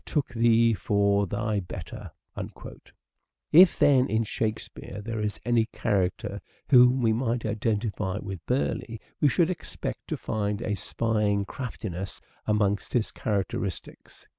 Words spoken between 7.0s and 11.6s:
we might identify with Burleigh we should expect to find a spying